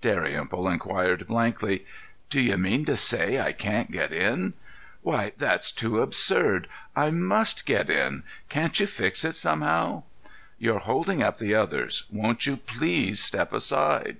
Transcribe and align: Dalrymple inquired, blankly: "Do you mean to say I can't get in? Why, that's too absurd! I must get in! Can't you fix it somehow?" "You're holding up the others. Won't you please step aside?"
Dalrymple 0.00 0.68
inquired, 0.68 1.28
blankly: 1.28 1.86
"Do 2.28 2.40
you 2.40 2.58
mean 2.58 2.84
to 2.86 2.96
say 2.96 3.38
I 3.38 3.52
can't 3.52 3.88
get 3.92 4.12
in? 4.12 4.54
Why, 5.02 5.30
that's 5.36 5.70
too 5.70 6.00
absurd! 6.02 6.66
I 6.96 7.10
must 7.12 7.64
get 7.66 7.88
in! 7.88 8.24
Can't 8.48 8.80
you 8.80 8.88
fix 8.88 9.24
it 9.24 9.36
somehow?" 9.36 10.02
"You're 10.58 10.80
holding 10.80 11.22
up 11.22 11.38
the 11.38 11.54
others. 11.54 12.02
Won't 12.10 12.46
you 12.48 12.56
please 12.56 13.22
step 13.22 13.52
aside?" 13.52 14.16